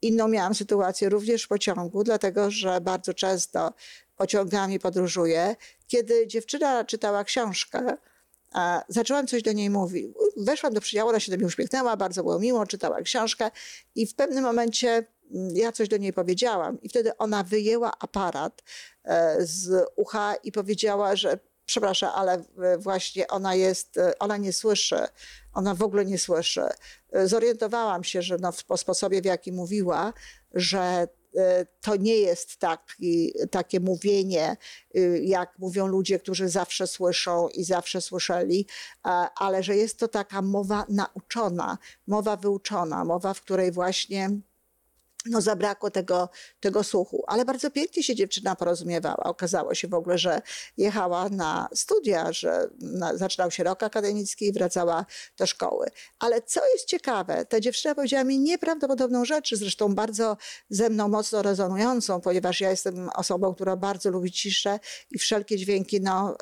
Inną 0.02 0.28
miałam 0.28 0.54
sytuację 0.54 1.08
również 1.08 1.44
w 1.44 1.48
pociągu, 1.48 2.04
dlatego 2.04 2.50
że 2.50 2.80
bardzo 2.80 3.14
często 3.14 3.72
pociągami 4.16 4.78
podróżuję. 4.78 5.56
Kiedy 5.86 6.26
dziewczyna 6.26 6.84
czytała 6.84 7.24
książkę, 7.24 7.96
a 8.50 8.84
zaczęłam 8.88 9.26
coś 9.26 9.42
do 9.42 9.52
niej 9.52 9.70
mówić. 9.70 10.06
Weszłam 10.36 10.72
do 10.72 10.80
przydziału, 10.80 11.08
ona 11.08 11.20
się 11.20 11.32
do 11.32 11.38
mnie 11.38 11.46
uśmiechnęła, 11.46 11.96
bardzo 11.96 12.22
było 12.22 12.38
miło, 12.38 12.66
czytała 12.66 13.02
książkę 13.02 13.50
i 13.94 14.06
w 14.06 14.14
pewnym 14.14 14.44
momencie 14.44 15.06
mm, 15.30 15.56
ja 15.56 15.72
coś 15.72 15.88
do 15.88 15.96
niej 15.96 16.12
powiedziałam 16.12 16.82
i 16.82 16.88
wtedy 16.88 17.16
ona 17.16 17.42
wyjęła 17.42 17.92
aparat 17.98 18.62
e, 19.04 19.36
z 19.40 19.86
ucha 19.96 20.34
i 20.34 20.52
powiedziała, 20.52 21.16
że 21.16 21.38
przepraszam, 21.66 22.10
ale 22.14 22.44
właśnie 22.78 23.28
ona 23.28 23.54
jest, 23.54 23.98
e, 23.98 24.18
ona 24.18 24.36
nie 24.36 24.52
słyszy, 24.52 24.98
ona 25.54 25.74
w 25.74 25.82
ogóle 25.82 26.04
nie 26.04 26.18
słyszy. 26.18 26.64
E, 27.12 27.28
zorientowałam 27.28 28.04
się, 28.04 28.22
że 28.22 28.36
no, 28.40 28.52
po 28.66 28.76
sposobie, 28.76 29.22
w 29.22 29.24
jaki 29.24 29.52
mówiła, 29.52 30.12
że 30.54 30.80
E, 30.90 31.19
to 31.80 31.96
nie 31.96 32.16
jest 32.16 32.56
taki, 32.56 33.32
takie 33.50 33.80
mówienie, 33.80 34.56
y, 34.96 35.20
jak 35.24 35.58
mówią 35.58 35.86
ludzie, 35.86 36.18
którzy 36.18 36.48
zawsze 36.48 36.86
słyszą 36.86 37.48
i 37.48 37.64
zawsze 37.64 38.00
słyszeli, 38.00 38.66
ale 39.36 39.62
że 39.62 39.76
jest 39.76 39.98
to 39.98 40.08
taka 40.08 40.42
mowa 40.42 40.86
nauczona, 40.88 41.78
mowa 42.06 42.36
wyuczona, 42.36 43.04
mowa, 43.04 43.34
w 43.34 43.40
której 43.40 43.72
właśnie 43.72 44.30
no 45.26 45.40
zabrakło 45.40 45.90
tego, 45.90 46.28
tego 46.60 46.84
słuchu. 46.84 47.24
Ale 47.26 47.44
bardzo 47.44 47.70
pięknie 47.70 48.02
się 48.02 48.14
dziewczyna 48.14 48.56
porozumiewała. 48.56 49.24
Okazało 49.24 49.74
się 49.74 49.88
w 49.88 49.94
ogóle, 49.94 50.18
że 50.18 50.42
jechała 50.76 51.28
na 51.28 51.68
studia, 51.74 52.32
że 52.32 52.68
na, 52.80 53.16
zaczynał 53.16 53.50
się 53.50 53.64
rok 53.64 53.82
akademicki 53.82 54.46
i 54.46 54.52
wracała 54.52 55.06
do 55.38 55.46
szkoły. 55.46 55.86
Ale 56.18 56.42
co 56.42 56.66
jest 56.66 56.84
ciekawe, 56.84 57.44
ta 57.44 57.60
dziewczyna 57.60 57.94
powiedziała 57.94 58.24
mi 58.24 58.38
nieprawdopodobną 58.38 59.24
rzecz, 59.24 59.54
zresztą 59.54 59.94
bardzo 59.94 60.36
ze 60.70 60.90
mną 60.90 61.08
mocno 61.08 61.42
rezonującą, 61.42 62.20
ponieważ 62.20 62.60
ja 62.60 62.70
jestem 62.70 63.08
osobą, 63.08 63.54
która 63.54 63.76
bardzo 63.76 64.10
lubi 64.10 64.32
ciszę 64.32 64.78
i 65.10 65.18
wszelkie 65.18 65.56
dźwięki, 65.56 66.00
no 66.00 66.36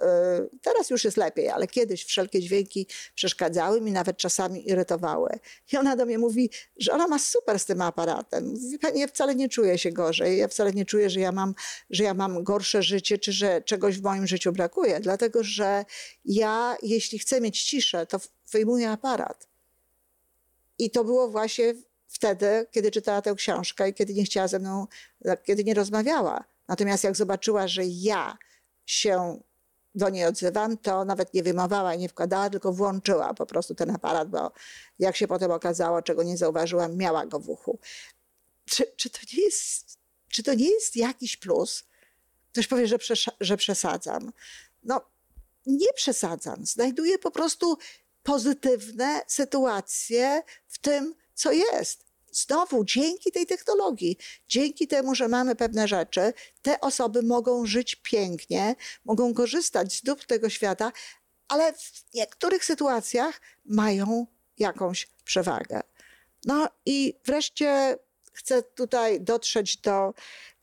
y, 0.44 0.58
teraz 0.62 0.90
już 0.90 1.04
jest 1.04 1.16
lepiej, 1.16 1.49
ale 1.49 1.66
kiedyś 1.66 2.04
wszelkie 2.04 2.40
dźwięki 2.40 2.87
przeszkadzały 3.14 3.80
mi, 3.80 3.92
nawet 3.92 4.16
czasami 4.16 4.68
irytowały. 4.68 5.30
I 5.73 5.76
ona 5.76 5.97
do 5.97 6.06
mnie 6.06 6.18
mówi, 6.18 6.50
że 6.76 6.92
ona 6.92 7.06
ma 7.08 7.18
super 7.18 7.58
z 7.58 7.64
tym 7.64 7.82
aparatem 7.82 8.56
ja 8.94 9.06
wcale 9.06 9.34
nie 9.34 9.48
czuję 9.48 9.78
się 9.78 9.92
gorzej. 9.92 10.38
Ja 10.38 10.48
wcale 10.48 10.72
nie 10.72 10.84
czuję, 10.84 11.10
że 11.10 11.20
ja 11.20 11.32
mam, 11.32 11.54
że 11.90 12.04
ja 12.04 12.14
mam 12.14 12.44
gorsze 12.44 12.82
życie, 12.82 13.18
czy 13.18 13.32
że 13.32 13.62
czegoś 13.62 13.98
w 13.98 14.02
moim 14.02 14.26
życiu 14.26 14.52
brakuje. 14.52 15.00
Dlatego, 15.00 15.44
że 15.44 15.84
ja, 16.25 16.76
jeśli 16.82 17.18
chcę 17.18 17.40
mieć 17.40 17.62
ciszę, 17.62 18.06
to 18.06 18.20
wyjmuję 18.52 18.90
aparat. 18.90 19.48
I 20.78 20.90
to 20.90 21.04
było 21.04 21.28
właśnie 21.28 21.75
wtedy, 22.08 22.66
kiedy 22.70 22.90
czytała 22.90 23.22
tę 23.22 23.34
książkę 23.34 23.88
i 23.88 23.94
kiedy 23.94 24.14
nie 24.14 24.25
chciała 24.25 24.48
ze 24.48 24.58
mną, 24.58 24.87
kiedy 25.44 25.64
nie 25.64 25.75
rozmawiała. 25.75 26.44
Natomiast 26.68 27.04
jak 27.04 27.16
zobaczyła, 27.16 27.68
że 27.68 27.82
ja 27.84 28.38
się 28.87 29.40
do 29.94 30.08
niej 30.08 30.25
odzywam, 30.25 30.78
to 30.78 31.04
nawet 31.04 31.34
nie 31.34 31.42
wymowała 31.42 31.94
i 31.94 31.98
nie 31.98 32.08
wkładała, 32.08 32.50
tylko 32.50 32.72
włączyła 32.72 33.34
po 33.34 33.46
prostu 33.46 33.75
ten 33.75 33.90
aparat, 33.90 34.28
bo 34.28 34.52
jak 34.98 35.16
się 35.16 35.28
potem 35.28 35.50
okazało, 35.50 36.02
czego 36.02 36.22
nie 36.22 36.37
zauważyłam, 36.37 36.96
miała 36.96 37.26
go 37.26 37.40
w 37.40 37.48
uchu 37.48 37.78
czy, 38.70 38.92
czy, 38.96 39.10
to 39.10 39.18
nie 39.37 39.42
jest, 39.42 39.98
czy 40.28 40.42
to 40.42 40.54
nie 40.54 40.70
jest 40.70 40.96
jakiś 40.96 41.37
plus? 41.37 41.84
Ktoś 42.52 42.66
powie, 42.66 42.87
że, 42.87 42.98
że 43.40 43.56
przesadzam. 43.56 44.32
No, 44.82 45.00
nie 45.66 45.92
przesadzam. 45.92 46.66
Znajduję 46.66 47.18
po 47.18 47.30
prostu 47.30 47.78
pozytywne 48.22 49.22
sytuacje 49.26 50.42
w 50.66 50.78
tym, 50.78 51.14
co 51.34 51.52
jest. 51.52 52.04
Znowu, 52.32 52.84
dzięki 52.84 53.32
tej 53.32 53.46
technologii, 53.46 54.18
dzięki 54.48 54.88
temu, 54.88 55.14
że 55.14 55.28
mamy 55.28 55.56
pewne 55.56 55.88
rzeczy, 55.88 56.32
te 56.62 56.80
osoby 56.80 57.22
mogą 57.22 57.66
żyć 57.66 57.94
pięknie, 57.94 58.76
mogą 59.04 59.34
korzystać 59.34 59.96
z 59.96 60.02
dóbr 60.02 60.26
tego 60.26 60.50
świata, 60.50 60.92
ale 61.48 61.72
w 61.72 62.14
niektórych 62.14 62.64
sytuacjach 62.64 63.40
mają 63.64 64.26
jakąś 64.58 65.08
przewagę. 65.25 65.80
No 66.44 66.68
i 66.87 67.14
wreszcie 67.25 67.98
chcę 68.38 68.62
tutaj 68.62 69.21
dotrzeć 69.21 69.76
do 69.76 70.14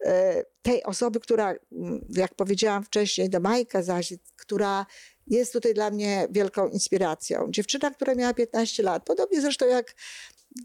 e, 0.06 0.44
tej 0.62 0.84
osoby, 0.84 1.20
która, 1.20 1.56
jak 2.10 2.36
powiedziałam 2.36 2.84
wcześniej, 2.84 3.30
do 3.30 3.40
Majka 3.40 3.84
zaś, 3.84 4.14
która 4.36 4.86
jest 5.28 5.54
tutaj 5.54 5.74
dla 5.74 5.92
mnie 5.92 6.28
wielką 6.32 6.68
inspiracją. 6.68 7.48
Dziewczyna, 7.50 7.92
która 7.92 8.16
miała 8.16 8.34
15 8.34 8.84
lat, 8.84 9.04
podobnie 9.06 9.42
zresztą 9.42 9.68
jak 9.68 9.96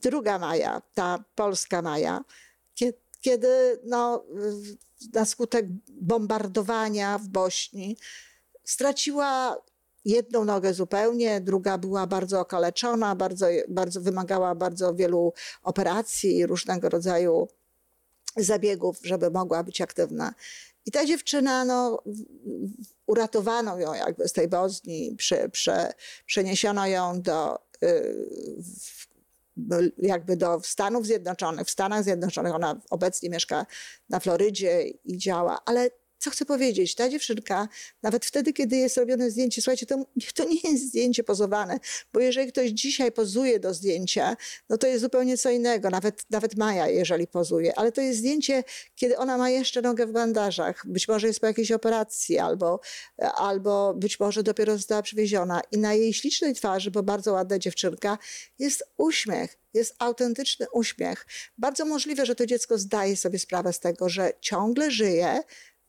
druga 0.02 0.38
Maja, 0.38 0.82
ta 0.94 1.24
polska 1.34 1.82
Maja, 1.82 2.24
kiedy 3.20 3.80
no, 3.84 4.24
na 5.12 5.24
skutek 5.24 5.66
bombardowania 5.88 7.18
w 7.18 7.28
Bośni 7.28 7.96
straciła 8.64 9.56
jedną 10.04 10.44
nogę 10.44 10.74
zupełnie, 10.74 11.40
druga 11.40 11.78
była 11.78 12.06
bardzo 12.06 12.40
okaleczona, 12.40 13.16
bardzo, 13.16 13.46
bardzo 13.68 14.00
wymagała 14.00 14.54
bardzo 14.54 14.94
wielu 14.94 15.32
operacji 15.62 16.36
i 16.36 16.46
różnego 16.46 16.88
rodzaju 16.88 17.48
zabiegów, 18.36 18.98
żeby 19.02 19.30
mogła 19.30 19.62
być 19.62 19.80
aktywna. 19.80 20.34
I 20.86 20.90
ta 20.90 21.06
dziewczyna, 21.06 21.64
no, 21.64 22.02
uratowano 23.06 23.78
ją 23.78 23.94
jakby 23.94 24.28
z 24.28 24.32
tej 24.32 24.48
Bozni, 24.48 25.14
prze, 25.18 25.48
prze, 25.48 25.92
przeniesiono 26.26 26.86
ją 26.86 27.22
do, 27.22 27.58
y, 27.82 28.14
jakby 29.98 30.36
do 30.36 30.60
Stanów 30.64 31.06
Zjednoczonych. 31.06 31.66
W 31.66 31.70
Stanach 31.70 32.04
Zjednoczonych 32.04 32.54
ona 32.54 32.80
obecnie 32.90 33.30
mieszka 33.30 33.66
na 34.08 34.20
Florydzie 34.20 34.82
i 34.82 35.18
działa, 35.18 35.58
ale 35.64 35.90
co 36.20 36.30
chcę 36.30 36.44
powiedzieć? 36.44 36.94
Ta 36.94 37.08
dziewczynka, 37.08 37.68
nawet 38.02 38.24
wtedy, 38.24 38.52
kiedy 38.52 38.76
jest 38.76 38.96
robione 38.96 39.30
zdjęcie, 39.30 39.62
słuchajcie, 39.62 39.86
to, 39.86 40.04
to 40.34 40.44
nie 40.44 40.70
jest 40.70 40.88
zdjęcie 40.88 41.24
pozowane, 41.24 41.80
bo 42.12 42.20
jeżeli 42.20 42.52
ktoś 42.52 42.70
dzisiaj 42.70 43.12
pozuje 43.12 43.60
do 43.60 43.74
zdjęcia, 43.74 44.36
no 44.68 44.78
to 44.78 44.86
jest 44.86 45.00
zupełnie 45.00 45.38
co 45.38 45.50
innego, 45.50 45.90
nawet, 45.90 46.24
nawet 46.30 46.56
Maja, 46.56 46.88
jeżeli 46.88 47.26
pozuje, 47.26 47.78
ale 47.78 47.92
to 47.92 48.00
jest 48.00 48.18
zdjęcie, 48.18 48.64
kiedy 48.94 49.16
ona 49.16 49.38
ma 49.38 49.50
jeszcze 49.50 49.82
nogę 49.82 50.06
w 50.06 50.12
bandażach, 50.12 50.82
być 50.86 51.08
może 51.08 51.26
jest 51.26 51.40
po 51.40 51.46
jakiejś 51.46 51.72
operacji, 51.72 52.38
albo, 52.38 52.80
albo 53.34 53.94
być 53.94 54.20
może 54.20 54.42
dopiero 54.42 54.76
została 54.76 55.02
przywieziona 55.02 55.60
i 55.72 55.78
na 55.78 55.94
jej 55.94 56.14
ślicznej 56.14 56.54
twarzy, 56.54 56.90
bo 56.90 57.02
bardzo 57.02 57.32
ładna 57.32 57.58
dziewczynka, 57.58 58.18
jest 58.58 58.84
uśmiech 58.96 59.60
jest 59.74 59.94
autentyczny 59.98 60.66
uśmiech. 60.72 61.26
Bardzo 61.58 61.84
możliwe, 61.84 62.26
że 62.26 62.34
to 62.34 62.46
dziecko 62.46 62.78
zdaje 62.78 63.16
sobie 63.16 63.38
sprawę 63.38 63.72
z 63.72 63.80
tego, 63.80 64.08
że 64.08 64.32
ciągle 64.40 64.90
żyje, 64.90 65.40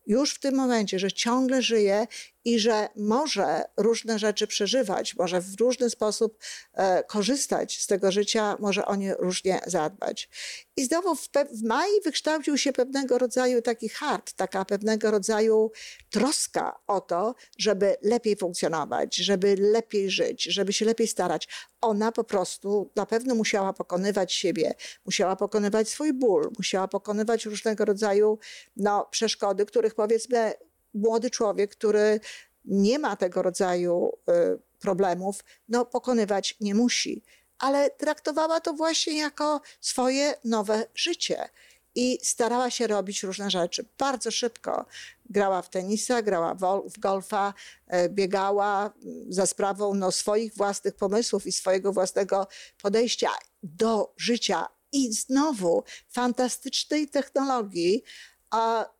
już 0.06 0.34
w 0.34 0.38
tym 0.38 0.54
momencie, 0.54 0.98
że 0.98 1.12
ciągle 1.12 1.62
żyje 1.62 2.06
i 2.44 2.58
że 2.58 2.88
może 2.96 3.64
różne 3.76 4.18
rzeczy 4.18 4.46
przeżywać, 4.46 5.16
może 5.16 5.40
w 5.40 5.60
różny 5.60 5.90
sposób 5.90 6.38
e, 6.72 7.04
korzystać 7.04 7.80
z 7.80 7.86
tego 7.86 8.12
życia, 8.12 8.56
może 8.60 8.86
o 8.86 8.96
nie 8.96 9.14
różnie 9.14 9.60
zadbać. 9.66 10.28
I 10.76 10.84
znowu 10.84 11.14
w, 11.14 11.28
w 11.52 11.62
maju 11.62 11.92
wykształcił 12.04 12.58
się 12.58 12.72
pewnego 12.72 13.18
rodzaju 13.18 13.62
taki 13.62 13.88
hart, 13.88 14.32
taka 14.32 14.64
pewnego 14.64 15.10
rodzaju 15.10 15.70
troska 16.10 16.78
o 16.86 17.00
to, 17.00 17.34
żeby 17.58 17.96
lepiej 18.02 18.36
funkcjonować, 18.36 19.16
żeby 19.16 19.56
lepiej 19.58 20.10
żyć, 20.10 20.44
żeby 20.44 20.72
się 20.72 20.84
lepiej 20.84 21.06
starać. 21.06 21.48
Ona 21.80 22.12
po 22.12 22.24
prostu 22.24 22.90
na 22.96 23.06
pewno 23.06 23.34
musiała 23.34 23.72
pokonywać 23.72 24.32
siebie, 24.32 24.74
musiała 25.04 25.36
pokonywać 25.36 25.88
swój 25.88 26.12
ból, 26.12 26.50
musiała 26.58 26.88
pokonywać 26.88 27.46
różnego 27.46 27.84
rodzaju 27.84 28.38
no, 28.76 29.08
przeszkody, 29.10 29.66
których 29.66 29.94
powiedzmy 29.94 30.54
młody 30.94 31.30
człowiek, 31.30 31.70
który 31.70 32.20
nie 32.64 32.98
ma 32.98 33.16
tego 33.16 33.42
rodzaju 33.42 34.12
y, 34.28 34.32
problemów, 34.78 35.44
no, 35.68 35.84
pokonywać 35.84 36.56
nie 36.60 36.74
musi. 36.74 37.22
Ale 37.58 37.90
traktowała 37.90 38.60
to 38.60 38.72
właśnie 38.72 39.18
jako 39.18 39.60
swoje 39.80 40.34
nowe 40.44 40.86
życie 40.94 41.48
i 41.94 42.18
starała 42.22 42.70
się 42.70 42.86
robić 42.86 43.22
różne 43.22 43.50
rzeczy. 43.50 43.86
Bardzo 43.98 44.30
szybko 44.30 44.86
grała 45.30 45.62
w 45.62 45.70
tenisa, 45.70 46.22
grała 46.22 46.54
w 46.84 46.98
golfa, 46.98 47.54
e, 47.86 48.08
biegała 48.08 48.92
za 49.28 49.46
sprawą 49.46 49.94
no, 49.94 50.12
swoich 50.12 50.54
własnych 50.54 50.94
pomysłów 50.94 51.46
i 51.46 51.52
swojego 51.52 51.92
własnego 51.92 52.46
podejścia 52.82 53.30
do 53.62 54.14
życia. 54.16 54.66
I 54.92 55.12
znowu 55.12 55.84
fantastycznej 56.08 57.08
technologii, 57.08 58.02
a 58.50 58.90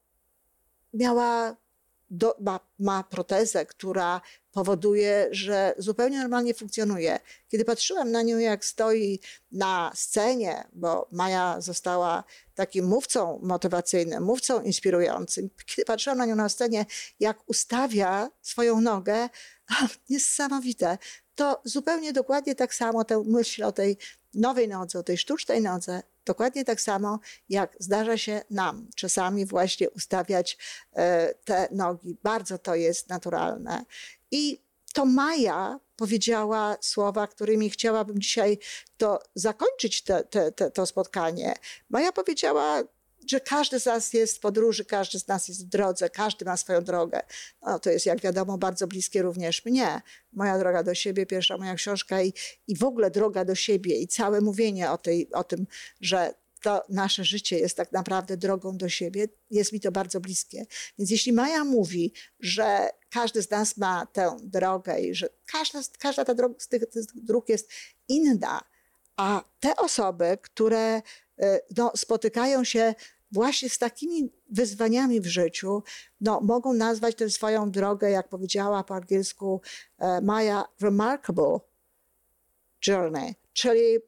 miała 0.95 1.57
do, 2.13 2.37
ma, 2.41 2.61
ma 2.79 3.03
protezę, 3.03 3.67
która 3.67 4.21
powoduje, 4.51 5.29
że 5.31 5.75
zupełnie 5.79 6.19
normalnie 6.19 6.55
funkcjonuje. 6.55 7.19
Kiedy 7.49 7.65
patrzyłam 7.65 8.11
na 8.11 8.23
nią, 8.23 8.39
jak 8.39 8.65
stoi 8.65 9.21
na 9.53 9.93
scenie, 9.95 10.65
bo 10.73 11.09
Maja 11.13 11.61
została 11.61 12.25
takim 12.55 12.87
mówcą 12.87 13.41
motywacyjnym, 13.43 14.25
mówcą 14.25 14.63
inspirującym, 14.63 15.51
kiedy 15.67 15.85
patrzyłam 15.85 16.19
na 16.19 16.27
nią 16.27 16.37
na 16.37 16.49
scenie, 16.49 16.87
jak 17.21 17.39
ustawia 17.47 18.31
swoją 18.43 18.81
nogę, 18.81 19.29
niesamowite. 20.11 20.99
To 21.35 21.61
zupełnie 21.65 22.13
dokładnie 22.13 22.55
tak 22.55 22.75
samo 22.75 23.05
tę 23.05 23.23
myśl 23.27 23.65
o 23.65 23.73
tej 23.73 23.97
nowej 24.35 24.69
nodze, 24.69 24.99
o 24.99 25.03
tej 25.03 25.19
sztucznej 25.19 25.63
nodze, 25.63 26.03
dokładnie 26.27 26.65
tak 26.65 26.81
samo 26.81 27.21
jak 27.49 27.77
zdarza 27.79 28.19
się 28.19 28.43
nam 28.51 28.89
czasami 28.97 29.47
właśnie 29.47 29.91
ustawiać 29.91 30.59
e, 30.93 31.35
te 31.35 31.69
nogi. 31.71 32.17
Bardzo 32.23 32.59
to 32.59 32.75
jest 32.75 33.09
naturalne. 33.09 33.85
I 34.31 34.63
to 34.93 35.05
Maja 35.05 35.81
powiedziała 35.97 36.77
słowa, 36.81 37.27
którymi 37.27 37.71
chciałabym 37.71 38.21
dzisiaj 38.21 38.59
to 38.97 39.19
zakończyć 39.35 40.03
te, 40.03 40.25
te, 40.25 40.53
te, 40.53 40.71
to 40.71 40.87
spotkanie. 40.87 41.55
Maja 41.91 42.13
powiedziała, 42.13 42.83
że 43.31 43.41
każdy 43.41 43.81
z 43.81 43.87
nas 43.87 44.13
jest 44.13 44.37
w 44.37 44.41
podróży, 44.41 44.85
każdy 44.85 45.19
z 45.19 45.29
nas 45.29 45.49
jest 45.49 45.67
w 45.67 45.69
drodze, 45.69 46.11
każdy 46.11 46.45
ma 46.45 46.57
swoją 46.57 46.85
drogę. 46.85 47.21
No, 47.63 47.79
to 47.79 47.91
jest, 47.91 48.07
jak 48.07 48.21
wiadomo, 48.21 48.59
bardzo 48.59 48.87
bliskie 48.87 49.23
również 49.23 49.65
mnie. 49.65 50.03
Moja 50.33 50.59
droga 50.59 50.83
do 50.83 50.95
siebie, 50.95 51.27
pierwsza 51.27 51.59
moja 51.59 51.75
książka 51.75 52.23
i, 52.23 52.33
i 52.69 52.77
w 52.77 52.85
ogóle 52.85 53.11
droga 53.11 53.45
do 53.45 53.55
siebie 53.55 53.97
i 53.97 54.09
całe 54.09 54.41
mówienie 54.41 54.91
o, 54.91 54.99
tej, 54.99 55.33
o 55.33 55.45
tym, 55.45 55.67
że 56.01 56.35
to 56.63 56.85
nasze 56.89 57.25
życie 57.25 57.59
jest 57.59 57.77
tak 57.77 57.93
naprawdę 57.93 58.37
drogą 58.37 58.77
do 58.77 58.89
siebie, 58.89 59.29
jest 59.51 59.73
mi 59.73 59.81
to 59.81 59.93
bardzo 59.93 60.21
bliskie. 60.21 60.67
Więc 60.99 61.11
jeśli 61.11 61.33
Maja 61.33 61.65
mówi, 61.65 62.13
że 62.41 62.89
każdy 63.11 63.43
z 63.43 63.51
nas 63.51 63.77
ma 63.77 64.07
tę 64.07 64.37
drogę 64.43 65.01
i 65.01 65.15
że 65.15 65.29
każda, 65.47 65.81
każda 65.99 66.25
ta 66.25 66.35
droga, 66.35 66.55
z 66.59 66.69
tych, 66.69 66.87
tych 66.87 67.05
dróg 67.15 67.49
jest 67.49 67.71
inna, 68.09 68.61
a 69.17 69.45
te 69.61 69.77
osoby, 69.77 70.39
które 70.43 71.03
e, 71.39 71.61
no, 71.77 71.93
spotykają 71.97 72.65
się 72.65 72.95
właśnie 73.33 73.71
z 73.71 73.79
takimi 73.79 74.33
wyzwaniami 74.51 75.21
w 75.21 75.27
życiu, 75.27 75.83
no, 76.21 76.41
mogą 76.41 76.73
nazwać 76.73 77.15
tę 77.15 77.31
swoją 77.31 77.71
drogę, 77.71 78.11
jak 78.11 78.29
powiedziała 78.29 78.85
po 78.85 78.95
angielsku 78.95 79.61
e, 79.99 80.21
Maja, 80.21 80.65
remarkable 80.81 81.59
journey, 82.87 83.35
czyli 83.53 83.99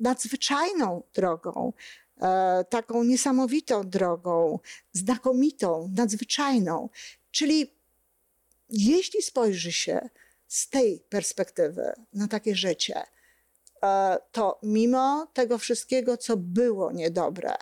nadzwyczajną 0.00 1.02
drogą, 1.14 1.72
e, 2.20 2.64
taką 2.70 3.04
niesamowitą 3.04 3.90
drogą, 3.90 4.58
znakomitą, 4.92 5.90
nadzwyczajną. 5.96 6.88
Czyli 7.30 7.74
jeśli 8.68 9.22
spojrzy 9.22 9.72
się 9.72 10.08
z 10.48 10.68
tej 10.68 11.00
perspektywy 11.08 11.92
na 12.12 12.28
takie 12.28 12.54
życie, 12.56 13.02
to 14.32 14.58
mimo 14.62 15.26
tego 15.32 15.58
wszystkiego, 15.58 16.16
co 16.16 16.36
było 16.36 16.92
niedobre, 16.92 17.54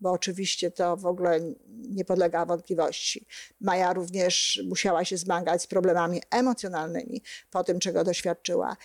bo 0.00 0.12
oczywiście 0.12 0.70
to 0.70 0.96
w 0.96 1.06
ogóle 1.06 1.40
nie 1.68 2.04
podlega 2.04 2.46
wątpliwości. 2.46 3.26
Maja 3.60 3.92
również 3.92 4.62
musiała 4.68 5.04
się 5.04 5.16
zmagać 5.16 5.62
z 5.62 5.66
problemami 5.66 6.22
emocjonalnymi 6.30 7.22
po 7.50 7.64
tym, 7.64 7.80
czego 7.80 8.04
doświadczyła. 8.04 8.76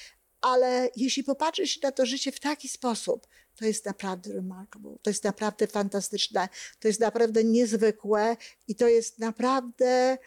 Ale 0.41 0.89
jeśli 0.95 1.23
popatrzysz 1.23 1.81
na 1.81 1.91
to 1.91 2.05
życie 2.05 2.31
w 2.31 2.39
taki 2.39 2.67
sposób, 2.67 3.27
to 3.55 3.65
jest 3.65 3.85
naprawdę 3.85 4.33
remarkable, 4.33 4.95
to 5.01 5.09
jest 5.09 5.23
naprawdę 5.23 5.67
fantastyczne, 5.67 6.49
to 6.79 6.87
jest 6.87 6.99
naprawdę 6.99 7.43
niezwykłe 7.43 8.37
i 8.67 8.75
to 8.75 8.87
jest 8.87 9.19
naprawdę 9.19 10.17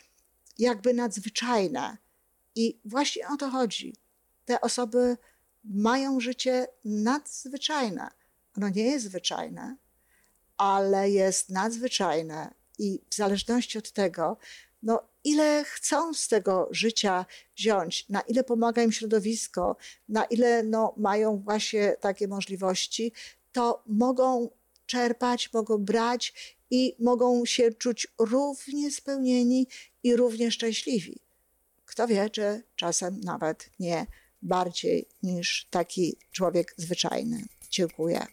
jakby 0.58 0.94
nadzwyczajne. 0.94 1.96
I 2.54 2.80
właśnie 2.84 3.28
o 3.28 3.36
to 3.36 3.50
chodzi. 3.50 3.96
Te 4.44 4.60
osoby 4.60 5.16
mają 5.68 6.20
życie 6.20 6.66
nadzwyczajne. 6.84 8.10
Ono 8.56 8.68
nie 8.68 8.82
jest 8.82 9.04
zwyczajne, 9.04 9.76
ale 10.56 11.10
jest 11.10 11.50
nadzwyczajne 11.50 12.54
i 12.78 13.00
w 13.10 13.14
zależności 13.14 13.78
od 13.78 13.92
tego, 13.92 14.36
no, 14.82 15.02
ile 15.24 15.64
chcą 15.64 16.14
z 16.14 16.28
tego 16.28 16.68
życia 16.70 17.26
wziąć, 17.56 18.08
na 18.08 18.20
ile 18.20 18.44
pomaga 18.44 18.82
im 18.82 18.92
środowisko, 18.92 19.76
na 20.08 20.24
ile 20.24 20.62
no, 20.62 20.94
mają 20.96 21.38
właśnie 21.38 21.96
takie 22.00 22.28
możliwości, 22.28 23.12
to 23.52 23.82
mogą 23.86 24.50
czerpać, 24.86 25.52
mogą 25.52 25.78
brać 25.78 26.34
i 26.70 26.96
mogą 26.98 27.44
się 27.44 27.72
czuć 27.72 28.06
równie 28.18 28.90
spełnieni 28.90 29.66
i 30.02 30.16
równie 30.16 30.50
szczęśliwi. 30.50 31.20
Kto 31.84 32.06
wie, 32.06 32.30
czy 32.30 32.62
czasem 32.76 33.20
nawet 33.20 33.70
nie 33.80 34.06
bardziej 34.42 35.08
niż 35.22 35.66
taki 35.70 36.16
człowiek 36.32 36.74
zwyczajny. 36.76 37.42
Dziękuję. 37.70 38.26